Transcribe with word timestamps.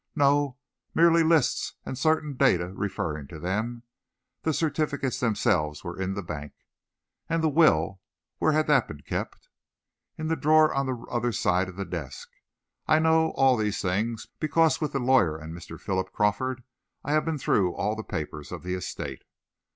"No; 0.15 0.57
merely 0.95 1.21
lists 1.21 1.75
and 1.85 1.95
certain 1.95 2.33
data 2.35 2.69
referring 2.69 3.27
to 3.27 3.37
them. 3.37 3.83
The 4.41 4.51
certificates 4.51 5.19
themselves 5.19 5.83
were 5.83 6.01
in 6.01 6.15
the 6.15 6.23
bank." 6.23 6.53
"And 7.29 7.43
the 7.43 7.49
will 7.49 8.01
where 8.39 8.51
had 8.53 8.65
that 8.65 8.87
been 8.87 9.01
kept?" 9.01 9.47
"In 10.17 10.31
a 10.31 10.35
drawer 10.35 10.73
on 10.73 10.87
the 10.87 11.05
other 11.11 11.31
side 11.31 11.69
of 11.69 11.75
the 11.75 11.85
desk. 11.85 12.29
I 12.87 12.97
know 12.97 13.29
all 13.37 13.55
these 13.55 13.79
things, 13.79 14.25
because 14.39 14.81
with 14.81 14.93
the 14.93 14.99
lawyer 14.99 15.37
and 15.37 15.55
Mr. 15.55 15.79
Philip 15.79 16.11
Crawford, 16.11 16.63
I 17.03 17.11
have 17.11 17.23
been 17.23 17.37
through 17.37 17.75
all 17.75 17.95
the 17.95 18.03
papers 18.03 18.51
of 18.51 18.63
the 18.63 18.73
estate." 18.73 19.23